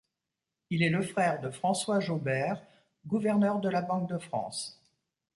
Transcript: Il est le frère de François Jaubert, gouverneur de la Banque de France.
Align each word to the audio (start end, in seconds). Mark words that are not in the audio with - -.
Il 0.71 0.81
est 0.81 0.89
le 0.89 1.03
frère 1.03 1.41
de 1.41 1.51
François 1.51 1.99
Jaubert, 1.99 2.59
gouverneur 3.05 3.59
de 3.59 3.69
la 3.69 3.83
Banque 3.83 4.09
de 4.09 4.17
France. 4.17 4.81